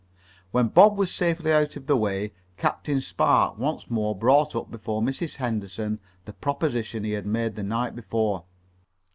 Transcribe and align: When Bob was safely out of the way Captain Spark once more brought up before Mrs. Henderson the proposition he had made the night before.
When 0.49 0.69
Bob 0.69 0.97
was 0.97 1.13
safely 1.13 1.53
out 1.53 1.75
of 1.75 1.85
the 1.85 1.95
way 1.95 2.33
Captain 2.57 3.01
Spark 3.01 3.59
once 3.59 3.87
more 3.91 4.15
brought 4.15 4.55
up 4.55 4.71
before 4.71 4.99
Mrs. 5.03 5.35
Henderson 5.35 5.99
the 6.25 6.33
proposition 6.33 7.03
he 7.03 7.11
had 7.11 7.27
made 7.27 7.55
the 7.55 7.61
night 7.61 7.93
before. 7.95 8.45